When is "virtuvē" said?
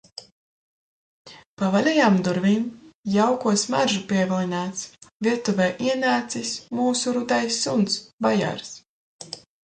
5.27-5.67